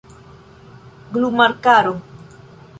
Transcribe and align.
glumarkaro 1.13 1.93